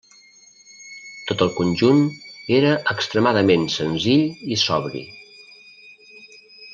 [1.31, 1.99] Tot el conjunt
[2.61, 4.25] era extremadament senzill
[4.57, 5.05] i sobri.